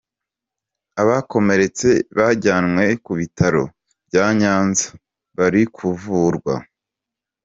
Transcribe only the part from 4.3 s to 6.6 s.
Nyanza, bari kuvurwa.